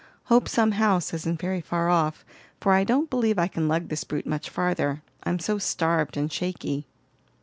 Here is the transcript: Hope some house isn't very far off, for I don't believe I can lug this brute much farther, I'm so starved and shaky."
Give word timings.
Hope 0.33 0.49
some 0.49 0.71
house 0.71 1.13
isn't 1.13 1.39
very 1.39 1.61
far 1.61 1.87
off, 1.87 2.25
for 2.59 2.73
I 2.73 2.83
don't 2.83 3.07
believe 3.07 3.37
I 3.37 3.47
can 3.47 3.67
lug 3.67 3.89
this 3.89 4.03
brute 4.03 4.25
much 4.25 4.49
farther, 4.49 5.03
I'm 5.25 5.37
so 5.37 5.59
starved 5.59 6.17
and 6.17 6.33
shaky." 6.33 6.87